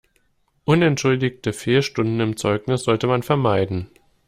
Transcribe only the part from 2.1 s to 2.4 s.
im